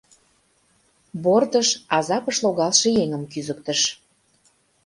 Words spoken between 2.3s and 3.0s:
логалше